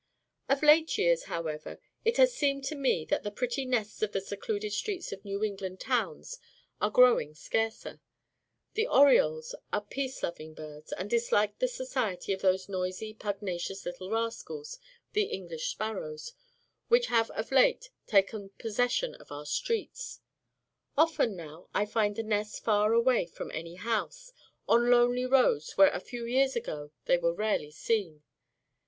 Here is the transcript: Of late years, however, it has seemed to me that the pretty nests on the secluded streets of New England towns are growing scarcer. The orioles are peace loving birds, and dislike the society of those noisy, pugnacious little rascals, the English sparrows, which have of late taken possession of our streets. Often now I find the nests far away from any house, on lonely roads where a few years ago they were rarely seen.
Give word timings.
Of 0.49 0.63
late 0.63 0.97
years, 0.97 1.25
however, 1.25 1.79
it 2.03 2.17
has 2.17 2.33
seemed 2.33 2.63
to 2.63 2.75
me 2.75 3.05
that 3.05 3.21
the 3.21 3.29
pretty 3.29 3.65
nests 3.65 4.01
on 4.01 4.09
the 4.09 4.19
secluded 4.19 4.73
streets 4.73 5.11
of 5.11 5.23
New 5.23 5.43
England 5.43 5.79
towns 5.79 6.39
are 6.81 6.89
growing 6.89 7.35
scarcer. 7.35 8.01
The 8.73 8.87
orioles 8.87 9.53
are 9.71 9.79
peace 9.81 10.23
loving 10.23 10.55
birds, 10.55 10.91
and 10.93 11.07
dislike 11.07 11.59
the 11.59 11.67
society 11.67 12.33
of 12.33 12.41
those 12.41 12.67
noisy, 12.67 13.13
pugnacious 13.13 13.85
little 13.85 14.09
rascals, 14.09 14.79
the 15.13 15.25
English 15.25 15.67
sparrows, 15.67 16.33
which 16.87 17.05
have 17.05 17.29
of 17.29 17.51
late 17.51 17.91
taken 18.07 18.49
possession 18.57 19.13
of 19.13 19.31
our 19.31 19.45
streets. 19.45 20.19
Often 20.97 21.35
now 21.35 21.67
I 21.75 21.85
find 21.85 22.15
the 22.15 22.23
nests 22.23 22.57
far 22.57 22.91
away 22.93 23.27
from 23.27 23.51
any 23.51 23.75
house, 23.75 24.33
on 24.67 24.89
lonely 24.89 25.27
roads 25.27 25.77
where 25.77 25.91
a 25.91 25.99
few 25.99 26.25
years 26.25 26.55
ago 26.55 26.89
they 27.05 27.19
were 27.19 27.35
rarely 27.35 27.69
seen. 27.69 28.23